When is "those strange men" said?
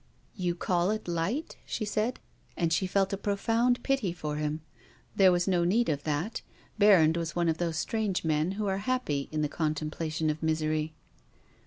7.59-8.53